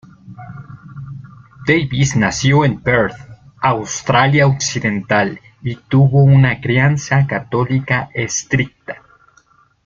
[1.67, 3.13] Davis nació en Perth,
[3.61, 8.99] Australia Occidental, y tuvo una crianza católica estricta.